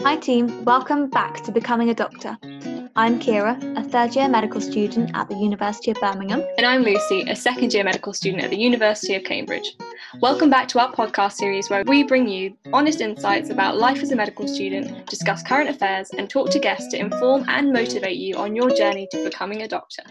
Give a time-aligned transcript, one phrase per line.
[0.00, 0.64] Hi, team.
[0.64, 2.36] Welcome back to Becoming a Doctor.
[2.96, 6.42] I'm Kira, a third year medical student at the University of Birmingham.
[6.56, 9.76] And I'm Lucy, a second year medical student at the University of Cambridge.
[10.20, 14.10] Welcome back to our podcast series where we bring you honest insights about life as
[14.10, 18.36] a medical student, discuss current affairs, and talk to guests to inform and motivate you
[18.36, 20.02] on your journey to becoming a doctor.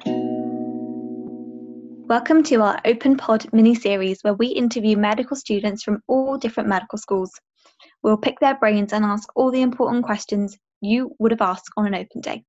[2.07, 6.70] Welcome to our Open Pod mini series where we interview medical students from all different
[6.70, 7.32] medical schools.
[8.04, 11.88] We'll pick their brains and ask all the important questions you would have asked on
[11.88, 12.43] an open day.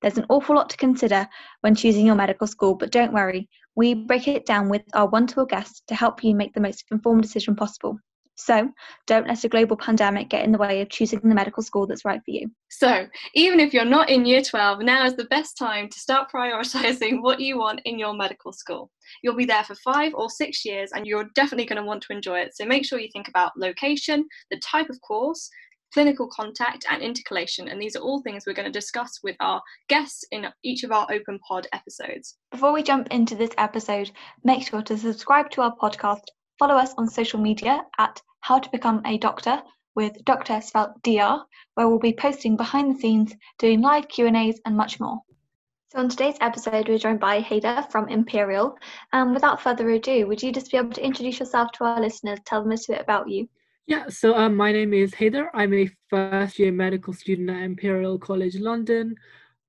[0.00, 1.28] There's an awful lot to consider
[1.60, 5.26] when choosing your medical school, but don't worry, we break it down with our one
[5.28, 7.98] to one guests to help you make the most informed decision possible.
[8.36, 8.70] So,
[9.06, 12.04] don't let a global pandemic get in the way of choosing the medical school that's
[12.04, 12.50] right for you.
[12.68, 16.30] So, even if you're not in year 12, now is the best time to start
[16.34, 18.90] prioritising what you want in your medical school.
[19.22, 22.12] You'll be there for five or six years and you're definitely going to want to
[22.12, 22.54] enjoy it.
[22.54, 25.48] So, make sure you think about location, the type of course,
[25.94, 27.68] clinical contact, and intercalation.
[27.68, 30.92] And these are all things we're going to discuss with our guests in each of
[30.92, 32.36] our Open Pod episodes.
[32.50, 34.10] Before we jump into this episode,
[34.44, 36.24] make sure to subscribe to our podcast,
[36.58, 39.62] follow us on social media at How to Become a Doctor
[39.94, 44.76] with Doctor spelled DR, where we'll be posting behind the scenes, doing live Q&As and
[44.76, 45.20] much more.
[45.92, 48.76] So on today's episode, we're joined by Hader from Imperial.
[49.12, 52.00] And um, without further ado, would you just be able to introduce yourself to our
[52.00, 53.48] listeners, tell them a little bit about you?
[53.86, 55.46] Yeah, so um, my name is Hader.
[55.54, 59.14] I'm a first year medical student at Imperial College London.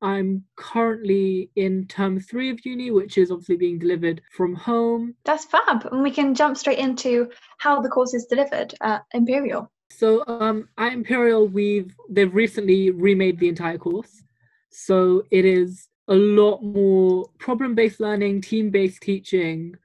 [0.01, 5.15] I'm currently in term three of uni, which is obviously being delivered from home.
[5.25, 5.85] That's fab.
[5.91, 9.71] And we can jump straight into how the course is delivered at Imperial.
[9.89, 14.23] So um, at Imperial, we've they've recently remade the entire course.
[14.69, 19.75] So it is a lot more problem-based learning, team-based teaching.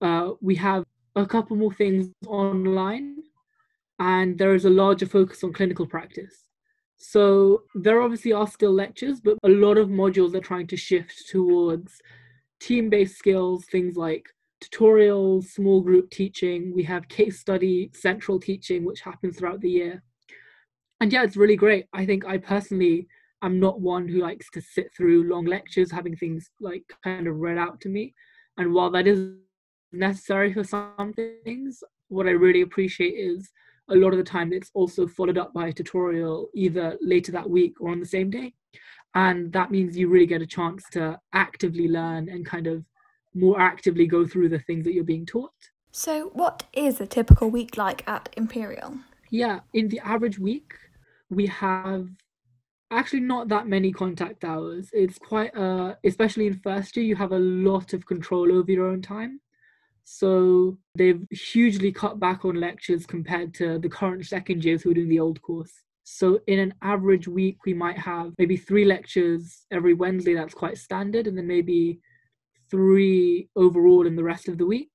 [0.00, 0.84] Uh, we have
[1.16, 3.16] a couple more things online
[3.98, 6.43] and there is a larger focus on clinical practice.
[7.06, 11.28] So there obviously are still lectures, but a lot of modules are trying to shift
[11.28, 12.00] towards
[12.60, 14.26] team based skills, things like
[14.64, 16.72] tutorials, small group teaching.
[16.74, 20.02] We have case study central teaching, which happens throughout the year.
[20.98, 21.84] And yeah, it's really great.
[21.92, 23.06] I think I personally
[23.42, 27.36] am not one who likes to sit through long lectures, having things like kind of
[27.36, 28.14] read out to me.
[28.56, 29.28] And while that is
[29.92, 33.52] necessary for some things, what I really appreciate is
[33.90, 37.48] a lot of the time it's also followed up by a tutorial either later that
[37.48, 38.54] week or on the same day.
[39.14, 42.84] And that means you really get a chance to actively learn and kind of
[43.34, 45.52] more actively go through the things that you're being taught.
[45.92, 48.98] So what is a typical week like at imperial?
[49.30, 50.72] Yeah in the average week
[51.30, 52.08] we have
[52.90, 54.88] actually not that many contact hours.
[54.92, 58.86] It's quite uh especially in first year you have a lot of control over your
[58.86, 59.40] own time
[60.04, 64.94] so they've hugely cut back on lectures compared to the current second years who are
[64.94, 65.72] doing the old course.
[66.04, 70.34] So in an average week, we might have maybe three lectures every Wednesday.
[70.34, 72.00] That's quite standard, and then maybe
[72.70, 74.92] three overall in the rest of the week.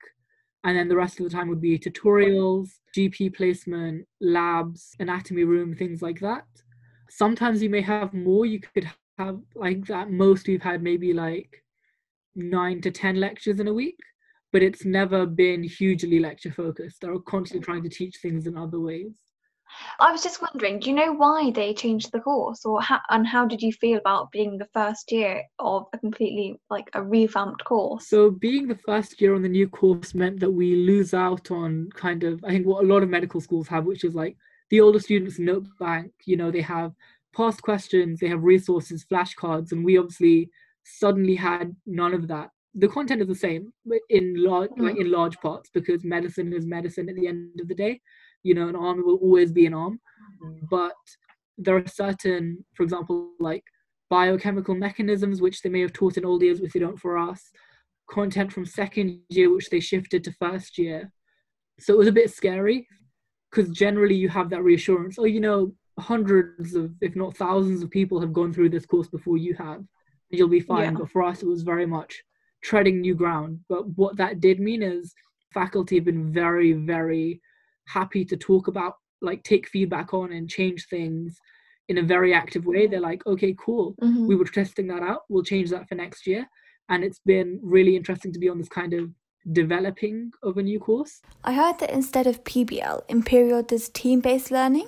[0.63, 5.73] And then the rest of the time would be tutorials, GP placement, labs, anatomy room,
[5.73, 6.45] things like that.
[7.09, 8.45] Sometimes you may have more.
[8.45, 10.11] You could have like that.
[10.11, 11.63] Most we've had maybe like
[12.35, 13.97] nine to 10 lectures in a week
[14.51, 17.01] but it's never been hugely lecture focused.
[17.01, 19.13] They're constantly trying to teach things in other ways.
[19.99, 23.27] I was just wondering, do you know why they changed the course, or how, and
[23.27, 27.63] how did you feel about being the first year of a completely like a revamped
[27.65, 28.07] course?
[28.07, 31.89] So being the first year on the new course meant that we lose out on
[31.93, 34.37] kind of I think what a lot of medical schools have, which is like
[34.69, 36.11] the older students' note bank.
[36.25, 36.93] You know, they have
[37.35, 40.49] past questions, they have resources, flashcards, and we obviously
[40.83, 43.73] suddenly had none of that the content is the same
[44.09, 44.83] in large mm.
[44.83, 47.99] like in large parts because medicine is medicine at the end of the day.
[48.43, 49.99] You know an arm will always be an arm.
[50.43, 50.69] Mm.
[50.69, 50.93] but
[51.57, 53.63] there are certain for example like
[54.09, 57.49] biochemical mechanisms which they may have taught in old years which they don't for us.
[58.09, 61.11] Content from second year which they shifted to first year.
[61.79, 62.87] So it was a bit scary
[63.49, 65.17] because generally you have that reassurance.
[65.17, 69.07] Oh you know hundreds of if not thousands of people have gone through this course
[69.07, 69.77] before you have.
[69.77, 70.93] And you'll be fine.
[70.93, 70.99] Yeah.
[70.99, 72.23] but for us it was very much
[72.61, 73.59] treading new ground.
[73.69, 75.13] But what that did mean is
[75.53, 77.41] faculty have been very, very
[77.87, 81.37] happy to talk about, like, take feedback on and change things
[81.87, 82.87] in a very active way.
[82.87, 83.95] They're like, okay, cool.
[84.01, 84.27] Mm-hmm.
[84.27, 85.21] We were testing that out.
[85.27, 86.47] We'll change that for next year.
[86.89, 89.09] And it's been really interesting to be on this kind of
[89.51, 91.21] developing of a new course.
[91.43, 94.87] I heard that instead of PBL, Imperial does team based learning.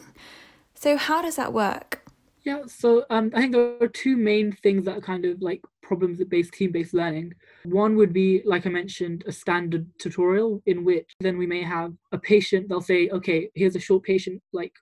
[0.76, 2.04] So, how does that work?
[2.44, 5.62] Yeah, so um, I think there are two main things that are kind of like
[5.84, 7.34] problems based team based learning.
[7.66, 11.94] One would be, like I mentioned, a standard tutorial in which then we may have
[12.12, 14.74] a patient, they'll say, okay, here's a short patient like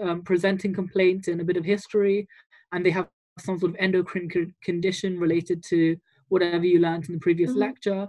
[0.00, 2.28] um, presenting complaint and a bit of history,
[2.72, 5.96] and they have some sort of endocrine condition related to
[6.28, 7.60] whatever you learned in the previous mm-hmm.
[7.60, 8.08] lecture.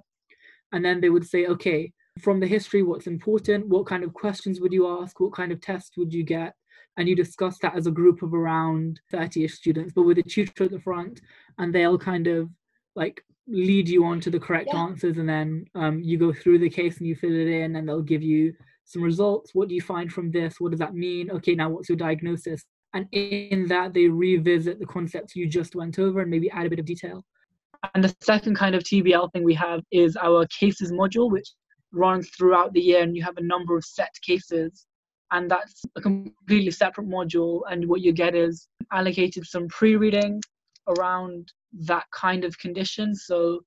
[0.71, 1.91] And then they would say, okay,
[2.21, 3.67] from the history, what's important?
[3.67, 5.19] What kind of questions would you ask?
[5.19, 6.53] What kind of test would you get?
[6.97, 10.23] And you discuss that as a group of around 30 ish students, but with a
[10.23, 11.21] tutor at the front,
[11.57, 12.49] and they'll kind of
[12.95, 14.79] like lead you on to the correct yeah.
[14.79, 15.17] answers.
[15.17, 18.01] And then um, you go through the case and you fill it in, and they'll
[18.01, 18.53] give you
[18.85, 19.53] some results.
[19.53, 20.59] What do you find from this?
[20.59, 21.31] What does that mean?
[21.31, 22.65] Okay, now what's your diagnosis?
[22.93, 26.69] And in that, they revisit the concepts you just went over and maybe add a
[26.69, 27.23] bit of detail.
[27.93, 31.47] And the second kind of TBL thing we have is our cases module, which
[31.91, 34.85] runs throughout the year, and you have a number of set cases.
[35.31, 37.61] And that's a completely separate module.
[37.69, 40.41] And what you get is allocated some pre reading
[40.87, 43.15] around that kind of condition.
[43.15, 43.61] So,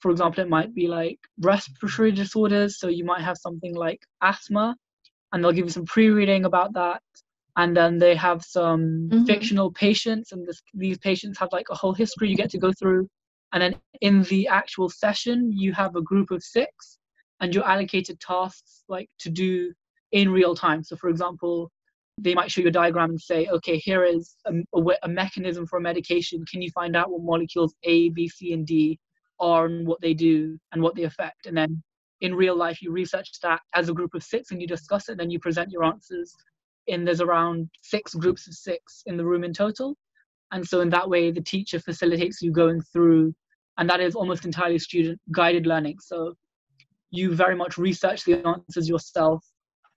[0.00, 2.78] for example, it might be like respiratory disorders.
[2.78, 4.76] So, you might have something like asthma,
[5.32, 7.02] and they'll give you some pre reading about that
[7.58, 9.24] and then they have some mm-hmm.
[9.24, 12.72] fictional patients and this, these patients have like a whole history you get to go
[12.72, 13.06] through
[13.52, 16.98] and then in the actual session you have a group of six
[17.40, 19.72] and you're allocated tasks like to do
[20.12, 20.82] in real time.
[20.82, 21.70] So for example
[22.20, 25.66] they might show you a diagram and say okay here is a, a, a mechanism
[25.66, 26.44] for a medication.
[26.50, 28.98] Can you find out what molecules a b c and d
[29.40, 31.46] are and what they do and what they affect?
[31.46, 31.82] And then
[32.20, 35.12] in real life you research that as a group of six and you discuss it
[35.12, 36.34] and then you present your answers.
[36.88, 39.94] And there's around six groups of six in the room in total.
[40.50, 43.34] And so in that way the teacher facilitates you going through
[43.76, 45.98] and that is almost entirely student guided learning.
[46.00, 46.34] So
[47.10, 49.44] you very much research the answers yourself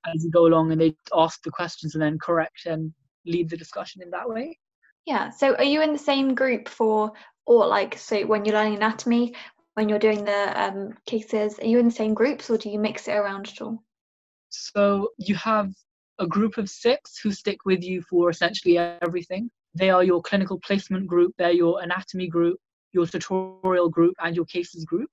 [0.05, 2.93] as you go along and they ask the questions and then correct and
[3.25, 4.57] lead the discussion in that way
[5.05, 7.11] yeah so are you in the same group for
[7.45, 9.33] or like so when you're learning anatomy
[9.75, 12.79] when you're doing the um, cases are you in the same groups or do you
[12.79, 13.83] mix it around at all
[14.49, 15.71] so you have
[16.21, 19.49] a group of six who stick with you for essentially everything.
[19.73, 22.59] They are your clinical placement group, they're your anatomy group,
[22.93, 25.09] your tutorial group, and your cases group.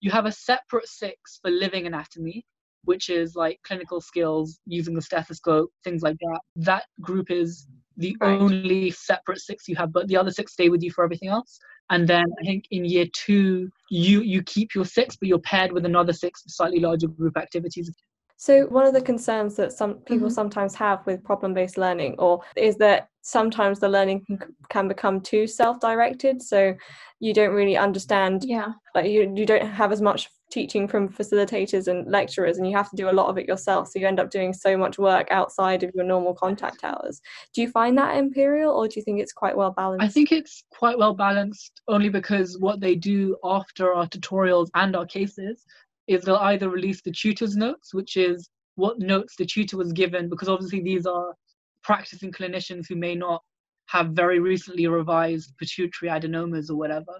[0.00, 2.44] You have a separate six for living anatomy,
[2.84, 6.40] which is like clinical skills using the stethoscope, things like that.
[6.56, 7.66] That group is
[7.96, 8.40] the right.
[8.40, 11.58] only separate six you have, but the other six stay with you for everything else.
[11.90, 15.72] And then I think in year two, you you keep your six, but you're paired
[15.72, 17.90] with another six slightly larger group activities.
[18.36, 20.34] So, one of the concerns that some people mm-hmm.
[20.34, 24.38] sometimes have with problem based learning, or is that sometimes the learning can,
[24.70, 26.42] can become too self directed.
[26.42, 26.74] So,
[27.20, 31.88] you don't really understand, yeah, like you, you don't have as much teaching from facilitators
[31.88, 33.88] and lecturers, and you have to do a lot of it yourself.
[33.88, 37.20] So, you end up doing so much work outside of your normal contact hours.
[37.54, 40.04] Do you find that Imperial, or do you think it's quite well balanced?
[40.04, 44.96] I think it's quite well balanced only because what they do after our tutorials and
[44.96, 45.64] our cases
[46.06, 50.28] is they'll either release the tutor's notes, which is what notes the tutor was given,
[50.28, 51.34] because obviously these are
[51.82, 53.42] practicing clinicians who may not
[53.86, 57.12] have very recently revised pituitary adenomas or whatever.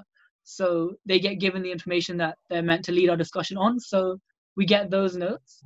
[0.44, 3.80] So they get given the information that they're meant to lead our discussion on.
[3.80, 4.18] So
[4.56, 5.62] we get those notes.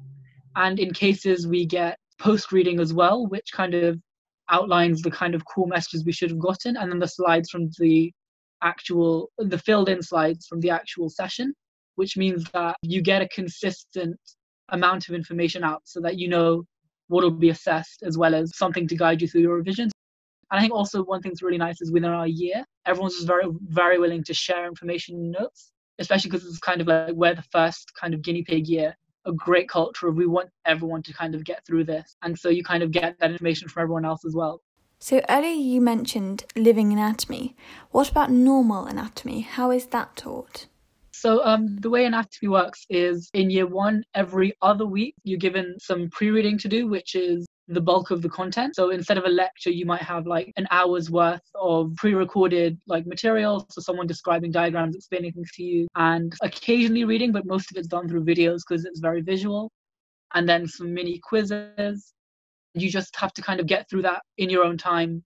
[0.57, 3.99] And in cases, we get post reading as well, which kind of
[4.51, 6.77] outlines the kind of core messages we should have gotten.
[6.77, 8.13] And then the slides from the
[8.63, 11.55] actual, the filled in slides from the actual session
[11.97, 14.19] which means that you get a consistent
[14.71, 16.65] amount of information out so that you know
[17.13, 19.93] what will be assessed as well as something to guide you through your revisions.
[20.51, 23.45] And I think also one thing's really nice is within our year, everyone's just very,
[23.69, 27.93] very willing to share information notes, especially because it's kind of like we're the first
[27.95, 31.45] kind of guinea pig year, a great culture of we want everyone to kind of
[31.45, 32.17] get through this.
[32.23, 34.63] And so you kind of get that information from everyone else as well.
[34.99, 37.57] So earlier you mentioned living anatomy.
[37.91, 39.41] What about normal anatomy?
[39.41, 40.67] How is that taught?
[41.13, 45.77] So um, the way anatomy works is in year one, every other week, you're given
[45.79, 48.75] some pre-reading to do, which is the bulk of the content.
[48.75, 53.07] So instead of a lecture, you might have like an hour's worth of pre-recorded like
[53.07, 53.67] materials.
[53.71, 57.89] So someone describing diagrams, explaining things to you, and occasionally reading, but most of it's
[57.89, 59.71] done through videos because it's very visual.
[60.35, 62.13] And then some mini quizzes.
[62.75, 65.23] You just have to kind of get through that in your own time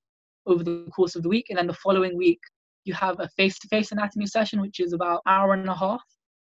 [0.46, 1.46] over the course of the week.
[1.48, 2.40] And then the following week,
[2.86, 6.02] you have a face-to-face anatomy session which is about hour and a half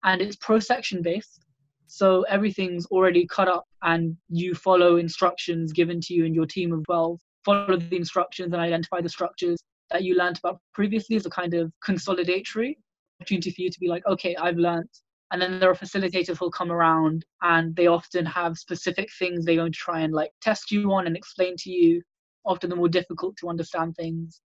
[0.03, 1.41] and it's pro section based.
[1.87, 6.73] So everything's already cut up and you follow instructions given to you and your team
[6.73, 9.59] of 12 follow the instructions and identify the structures
[9.91, 12.75] that you learned about previously as a kind of consolidatory
[13.21, 14.89] opportunity for you to be like okay i've learned.
[15.31, 19.55] And then there are facilitators who'll come around and they often have specific things they're
[19.55, 22.01] going to try and like test you on and explain to you.
[22.45, 24.39] Often the more difficult to understand things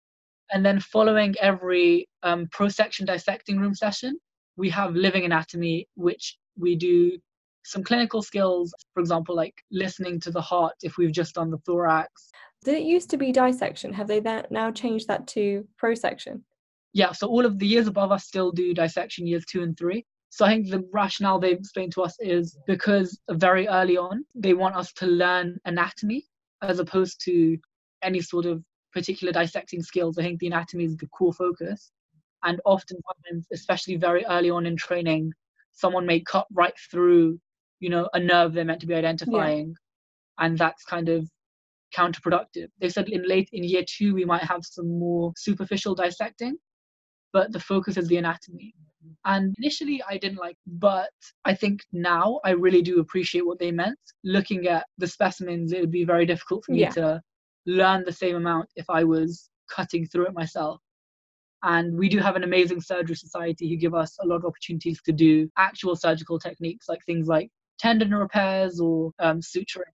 [0.53, 4.19] and then following every um, pro-section dissecting room session,
[4.57, 7.19] we have living anatomy, which we do
[7.65, 11.59] some clinical skills, for example, like listening to the heart if we've just done the
[11.59, 12.31] thorax.
[12.65, 13.93] Did it used to be dissection?
[13.93, 16.43] Have they then now changed that to prosection?
[16.93, 20.05] Yeah, so all of the years above us still do dissection years two and three.
[20.31, 24.55] So I think the rationale they've explained to us is because very early on, they
[24.55, 26.25] want us to learn anatomy
[26.63, 27.59] as opposed to
[28.03, 30.19] any sort of particular dissecting skills.
[30.19, 31.93] I think the anatomy is the core focus.
[32.43, 35.33] And oftentimes, especially very early on in training,
[35.73, 37.39] someone may cut right through,
[37.81, 39.69] you know, a nerve they're meant to be identifying.
[39.69, 40.47] Yeah.
[40.47, 41.29] And that's kind of
[41.97, 42.69] counterproductive.
[42.81, 46.57] They said in late in year two we might have some more superficial dissecting,
[47.33, 48.75] but the focus is the anatomy.
[49.25, 51.11] And initially I didn't like, but
[51.45, 53.99] I think now I really do appreciate what they meant.
[54.25, 56.91] Looking at the specimens, it would be very difficult for me yeah.
[56.91, 57.23] to
[57.67, 60.81] learn the same amount if I was cutting through it myself.
[61.63, 65.01] And we do have an amazing surgery society who give us a lot of opportunities
[65.03, 69.93] to do actual surgical techniques, like things like tendon repairs or um, suturing.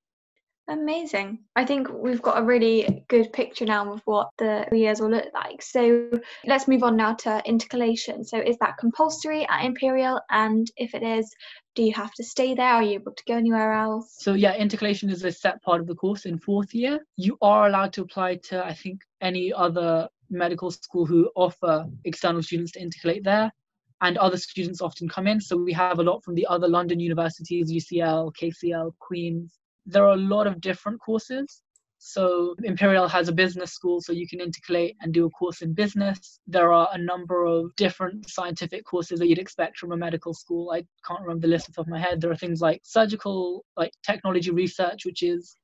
[0.69, 1.39] Amazing.
[1.55, 5.33] I think we've got a really good picture now of what the years will look
[5.33, 5.63] like.
[5.63, 6.11] So
[6.45, 8.25] let's move on now to intercalation.
[8.25, 10.21] So is that compulsory at Imperial?
[10.29, 11.33] And if it is,
[11.77, 12.73] do you have to stay there?
[12.75, 14.17] Are you able to go anywhere else?
[14.19, 16.99] So yeah, intercalation is a set part of the course in fourth year.
[17.17, 22.43] You are allowed to apply to, I think, any other medical school who offer external
[22.43, 23.53] students to intercalate there.
[24.01, 25.41] And other students often come in.
[25.41, 30.15] So we have a lot from the other London universities, UCL, KCL, Queen's, there are
[30.15, 31.63] a lot of different courses.
[31.99, 35.73] So Imperial has a business school, so you can intercalate and do a course in
[35.73, 36.41] business.
[36.47, 40.71] There are a number of different scientific courses that you'd expect from a medical school.
[40.73, 42.21] I can't remember the list off the top of my head.
[42.21, 45.57] There are things like surgical, like technology research, which is,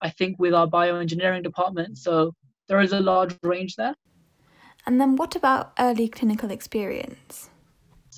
[0.00, 1.98] I think, with our bioengineering department.
[1.98, 2.34] So
[2.68, 3.94] there is a large range there.
[4.86, 7.50] And then what about early clinical experience?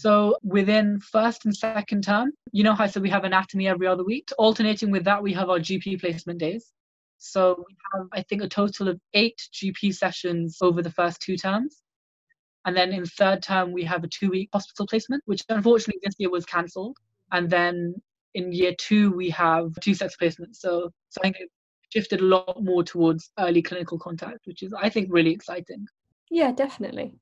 [0.03, 3.87] So within first and second term, you know how I said we have anatomy every
[3.87, 4.31] other week.
[4.37, 6.73] Alternating with that, we have our GP placement days.
[7.19, 11.37] So we have, I think, a total of eight GP sessions over the first two
[11.37, 11.83] terms.
[12.65, 16.17] And then in third term, we have a two week hospital placement, which unfortunately this
[16.19, 16.97] year was cancelled.
[17.31, 17.95] And then
[18.35, 20.57] in year two, we have two of placements.
[20.57, 21.51] So, so I think it
[21.91, 25.87] shifted a lot more towards early clinical contact, which is, I think, really exciting.
[26.29, 27.15] Yeah, definitely.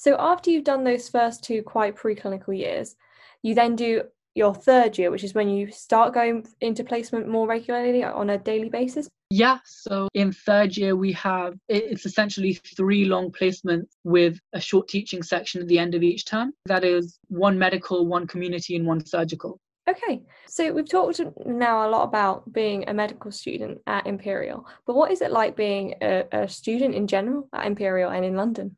[0.00, 2.96] So after you've done those first two quite preclinical years,
[3.42, 4.04] you then do
[4.34, 8.38] your third year, which is when you start going into placement more regularly on a
[8.38, 9.10] daily basis?
[9.28, 14.88] Yeah, so in third year, we have it's essentially three long placements with a short
[14.88, 16.54] teaching section at the end of each term.
[16.64, 19.60] That is one medical, one community, and one surgical.
[19.86, 24.96] Okay, so we've talked now a lot about being a medical student at Imperial, but
[24.96, 28.76] what is it like being a, a student in general at Imperial and in London?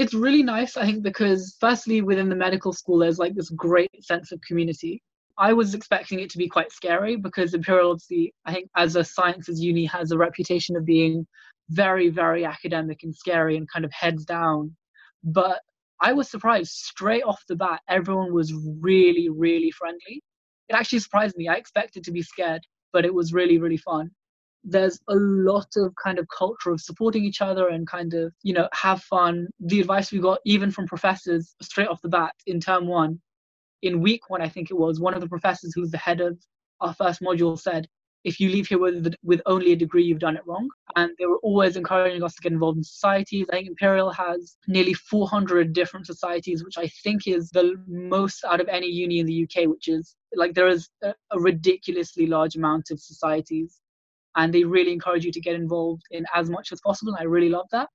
[0.00, 3.90] It's really nice, I think, because firstly, within the medical school, there's like this great
[4.02, 5.02] sense of community.
[5.36, 9.04] I was expecting it to be quite scary because Imperial, obviously, I think, as a
[9.04, 11.26] sciences uni, has a reputation of being
[11.68, 14.74] very, very academic and scary and kind of heads down.
[15.22, 15.60] But
[16.00, 20.22] I was surprised straight off the bat, everyone was really, really friendly.
[20.70, 21.46] It actually surprised me.
[21.48, 22.62] I expected to be scared,
[22.94, 24.10] but it was really, really fun
[24.64, 28.52] there's a lot of kind of culture of supporting each other and kind of you
[28.52, 29.48] know have fun.
[29.60, 33.20] The advice we got even from professors straight off the bat in term one
[33.82, 36.38] in week one i think it was one of the professors who's the head of
[36.80, 37.86] our first module said
[38.24, 40.68] if you leave here with, with only a degree you've done it wrong.
[40.94, 44.56] And they were always encouraging us to get involved in societies i think imperial has
[44.68, 49.26] nearly 400 different societies which i think is the most out of any uni in
[49.26, 53.80] the uk which is like there is a, a ridiculously large amount of societies
[54.36, 57.12] and they really encourage you to get involved in as much as possible.
[57.12, 57.88] And I really love that.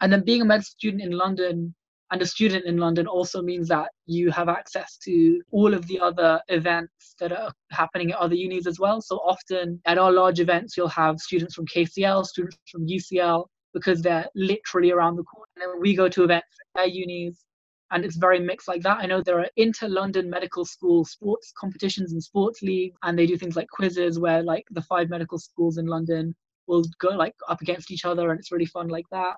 [0.00, 1.74] And then being a med student in London
[2.12, 6.00] and a student in London also means that you have access to all of the
[6.00, 9.00] other events that are happening at other unis as well.
[9.00, 14.02] So often at our large events, you'll have students from KCL, students from UCL, because
[14.02, 15.46] they're literally around the corner.
[15.56, 17.44] And then we go to events at their unis
[17.90, 18.98] and it's very mixed like that.
[18.98, 23.26] I know there are inter London medical school sports competitions and sports leagues, and they
[23.26, 26.34] do things like quizzes where like the five medical schools in London
[26.66, 29.36] will go like up against each other, and it's really fun like that.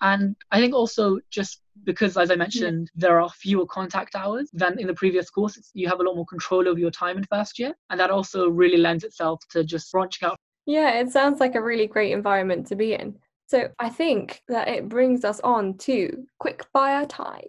[0.00, 3.08] And I think also just because, as I mentioned, yeah.
[3.08, 6.26] there are fewer contact hours than in the previous course, you have a lot more
[6.26, 7.74] control over your time in first year.
[7.90, 10.36] And that also really lends itself to just branching out.
[10.66, 13.14] Yeah, it sounds like a really great environment to be in.
[13.46, 17.42] So I think that it brings us on to quick fire time.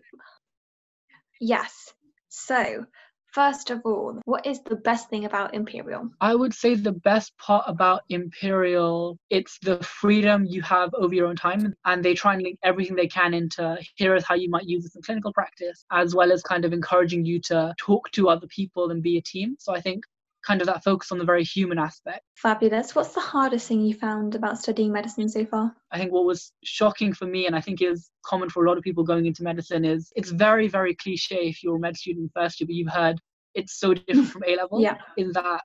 [1.40, 1.94] Yes.
[2.30, 2.86] So,
[3.34, 6.10] first of all, what is the best thing about Imperial?
[6.20, 11.28] I would say the best part about Imperial, it's the freedom you have over your
[11.28, 14.50] own time and they try and link everything they can into here is how you
[14.50, 18.12] might use this in clinical practice, as well as kind of encouraging you to talk
[18.12, 19.56] to other people and be a team.
[19.60, 20.04] So I think
[20.46, 22.22] kind of that focus on the very human aspect.
[22.36, 22.96] Fabulous.
[22.96, 25.75] What's the hardest thing you found about studying medicine so far?
[25.92, 28.78] I think what was shocking for me, and I think is common for a lot
[28.78, 32.32] of people going into medicine, is it's very, very cliche if you're a med student
[32.36, 33.20] first year, but you've heard
[33.56, 34.82] it's so different from A level.
[34.82, 34.98] Yeah.
[35.18, 35.62] In that,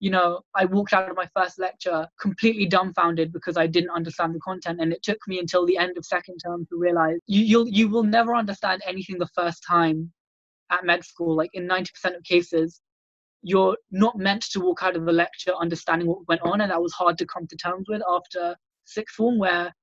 [0.00, 4.34] you know, I walked out of my first lecture completely dumbfounded because I didn't understand
[4.34, 7.42] the content, and it took me until the end of second term to realize you
[7.42, 10.12] you'll you will never understand anything the first time
[10.70, 11.36] at med school.
[11.36, 12.80] Like in 90% of cases,
[13.42, 16.82] you're not meant to walk out of the lecture understanding what went on, and that
[16.82, 19.74] was hard to come to terms with after sixth form, where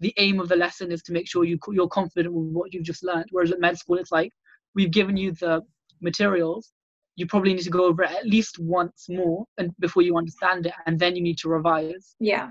[0.00, 2.84] the aim of the lesson is to make sure you you're confident with what you've
[2.84, 3.26] just learned.
[3.30, 4.32] Whereas at med school, it's like
[4.74, 5.62] we've given you the
[6.00, 6.72] materials
[7.16, 10.66] you probably need to go over it at least once more and before you understand
[10.66, 12.50] it and then you need to revise yeah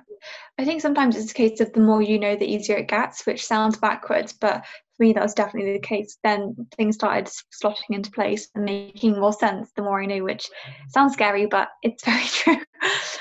[0.57, 3.25] i think sometimes it's a case of the more you know the easier it gets
[3.25, 4.65] which sounds backwards but
[4.97, 6.17] for me that was definitely the case.
[6.23, 7.29] Then things started
[7.63, 10.49] slotting into place and making more sense the more i knew which
[10.89, 12.57] sounds scary but it's very true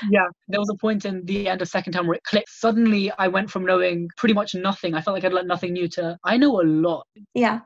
[0.09, 0.27] yeah.
[0.47, 2.49] There was a point in the end of second term where it clicked.
[2.49, 4.93] Suddenly i went from knowing pretty much nothing.
[4.93, 7.07] I felt like i'd learned nothing new to i know a lot.
[7.33, 7.59] Yeah.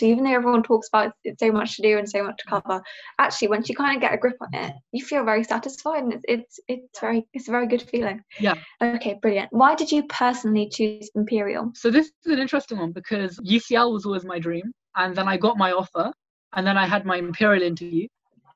[0.00, 2.44] So even though everyone talks about it's so much to do and so much to
[2.48, 2.82] cover
[3.18, 6.12] actually once you kind of get a grip on it you feel very satisfied and
[6.14, 8.22] it's it's, it's very it's a very good feeling.
[8.40, 8.54] Yeah.
[8.82, 9.48] Okay brilliant.
[9.52, 11.72] Why did you personally choose imperial?
[11.74, 15.36] So this is an interesting one because ucl was always my dream and then i
[15.36, 16.12] got my offer
[16.54, 18.06] and then i had my imperial interview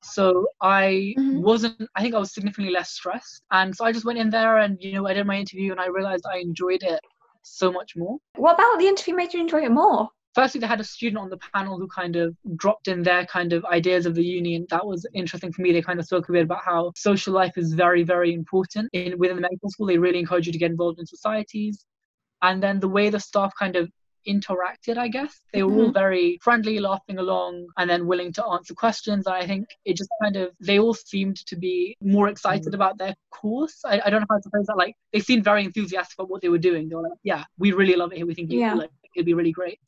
[0.03, 1.43] so I mm-hmm.
[1.43, 3.43] wasn't, I think I was significantly less stressed.
[3.51, 5.81] And so I just went in there and, you know, I did my interview and
[5.81, 7.01] I realized I enjoyed it
[7.43, 8.19] so much more.
[8.37, 10.09] What about the interview made you enjoy it more?
[10.35, 13.55] Firstly, they had a student on the panel who kind of dropped in their kind
[13.55, 14.67] of ideas of the union.
[14.69, 15.73] That was interesting for me.
[15.73, 19.19] They kind of spoke a bit about how social life is very, very important in
[19.19, 19.87] within the medical school.
[19.87, 21.87] They really encourage you to get involved in societies.
[22.43, 23.91] And then the way the staff kind of
[24.27, 25.41] interacted, I guess.
[25.53, 25.81] They were mm-hmm.
[25.81, 29.27] all very friendly, laughing along, and then willing to answer questions.
[29.27, 32.75] I think it just kind of, they all seemed to be more excited mm-hmm.
[32.75, 33.81] about their course.
[33.85, 34.77] I, I, don't know how to phrase that.
[34.77, 36.89] Like, they seemed very enthusiastic about what they were doing.
[36.89, 38.27] They were like, yeah, we really love it here.
[38.27, 38.75] We think yeah.
[38.75, 39.81] like, it'd be really great.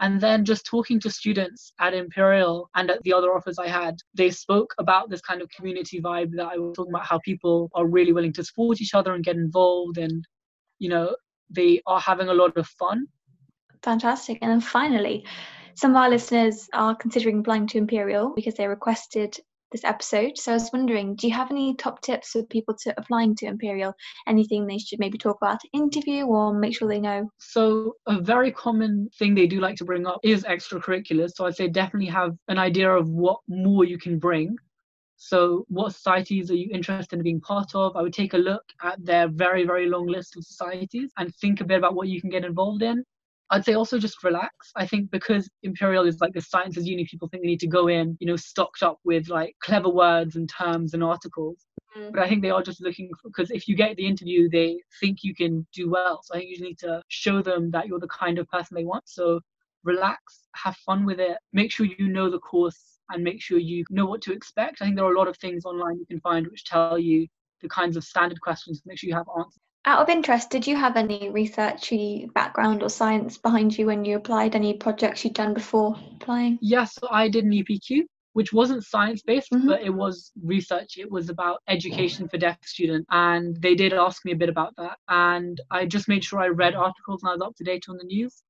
[0.00, 3.96] And then just talking to students at Imperial and at the other offers I had,
[4.12, 7.70] they spoke about this kind of community vibe that I was talking about, how people
[7.74, 10.26] are really willing to support each other and get involved and,
[10.78, 11.14] you know,
[11.48, 13.06] they are having a lot of fun
[13.84, 14.38] Fantastic.
[14.40, 15.26] And then finally,
[15.74, 19.36] some of our listeners are considering applying to Imperial because they requested
[19.72, 20.38] this episode.
[20.38, 23.46] So I was wondering, do you have any top tips for people to applying to
[23.46, 23.92] Imperial?
[24.26, 27.28] Anything they should maybe talk about interview or make sure they know?
[27.38, 31.32] So a very common thing they do like to bring up is extracurriculars.
[31.34, 34.56] So I'd say definitely have an idea of what more you can bring.
[35.16, 37.96] So what societies are you interested in being part of?
[37.96, 41.60] I would take a look at their very, very long list of societies and think
[41.60, 43.04] a bit about what you can get involved in.
[43.54, 44.72] I'd say also just relax.
[44.74, 47.86] I think because Imperial is like the sciences uni, people think they need to go
[47.86, 51.64] in, you know, stocked up with like clever words and terms and articles.
[51.96, 52.10] Mm.
[52.10, 55.22] But I think they are just looking because if you get the interview, they think
[55.22, 56.20] you can do well.
[56.24, 58.84] So I think you need to show them that you're the kind of person they
[58.84, 59.08] want.
[59.08, 59.40] So
[59.84, 63.84] relax, have fun with it, make sure you know the course and make sure you
[63.88, 64.82] know what to expect.
[64.82, 67.28] I think there are a lot of things online you can find which tell you
[67.62, 68.82] the kinds of standard questions.
[68.84, 72.88] Make sure you have answers out of interest, did you have any researchy background or
[72.88, 74.54] science behind you when you applied?
[74.54, 76.58] Any projects you'd done before applying?
[76.62, 79.68] Yes, I did an EPQ, which wasn't science based, mm-hmm.
[79.68, 80.96] but it was research.
[80.96, 83.06] It was about education for deaf students.
[83.10, 84.98] And they did ask me a bit about that.
[85.08, 87.96] And I just made sure I read articles and I was up to date on
[87.96, 88.42] the news.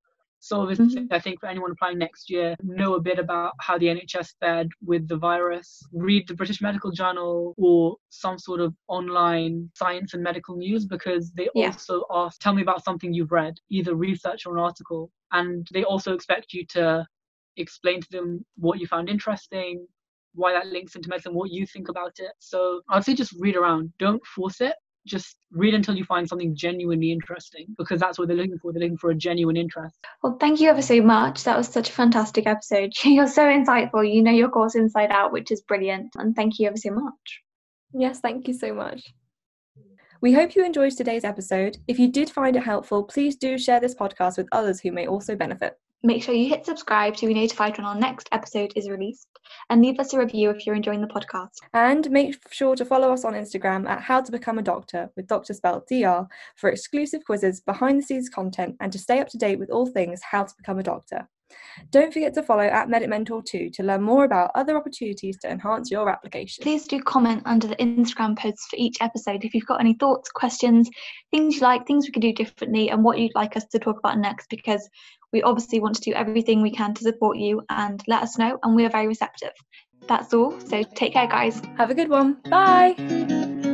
[0.45, 1.07] So obviously, mm-hmm.
[1.11, 4.69] I think for anyone applying next year, know a bit about how the NHS fared
[4.85, 5.83] with the virus.
[5.91, 11.33] Read the British Medical Journal or some sort of online science and medical news because
[11.33, 11.69] they yeah.
[11.69, 15.11] also ask, tell me about something you've read, either research or an article.
[15.33, 17.07] And they also expect you to
[17.57, 19.87] explain to them what you found interesting,
[20.35, 22.33] why that links into medicine, what you think about it.
[22.39, 23.95] So I'd say just read around.
[23.99, 24.75] Don't force it
[25.07, 28.73] just read until you find something genuinely interesting because that's what they're looking for.
[28.73, 29.97] They're looking for a genuine interest.
[30.23, 31.45] Well, thank you ever so much.
[31.45, 32.93] That was such a fantastic episode.
[33.05, 34.11] You're so insightful.
[34.11, 36.15] You know your course inside out, which is brilliant.
[36.17, 37.43] And thank you ever so much.
[37.93, 39.13] Yes, thank you so much.
[40.21, 41.77] We hope you enjoyed today's episode.
[41.87, 45.07] If you did find it helpful, please do share this podcast with others who may
[45.07, 45.75] also benefit.
[46.05, 49.27] Make sure you hit subscribe to be notified when our next episode is released
[49.71, 51.57] and leave us a review if you're enjoying the podcast.
[51.73, 55.29] And make sure to follow us on Instagram at How to Become a Doctor with
[55.29, 59.39] Doctor Spell DR for exclusive quizzes, behind the scenes content, and to stay up to
[59.39, 61.27] date with all things How to Become a Doctor.
[61.91, 65.51] Don't forget to follow at Medic Mentor 2 to learn more about other opportunities to
[65.51, 66.63] enhance your application.
[66.63, 70.31] Please do comment under the Instagram posts for each episode if you've got any thoughts,
[70.31, 70.89] questions,
[71.31, 73.99] things you like, things we could do differently, and what you'd like us to talk
[73.99, 74.89] about next because
[75.35, 78.57] we obviously want to do everything we can to support you and let us know,
[78.63, 79.53] and we are very receptive.
[80.07, 80.59] That's all.
[80.61, 81.61] So take care, guys.
[81.77, 82.39] Have a good one.
[82.49, 83.73] Bye.